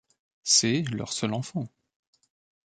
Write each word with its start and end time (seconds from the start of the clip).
C'est 0.41 0.81
leur 0.91 1.13
seul 1.13 1.35
enfant. 1.35 1.69